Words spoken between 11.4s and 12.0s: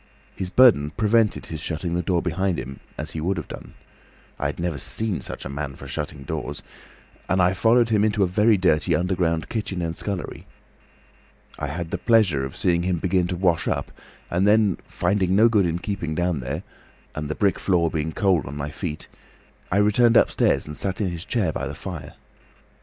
I had the